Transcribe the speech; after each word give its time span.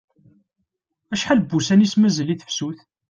Acḥal 1.13 1.39
n 1.41 1.47
wussan 1.49 1.83
i 1.83 1.85
as-d-mazal 1.89 2.29
i 2.33 2.35
tefsut? 2.37 2.79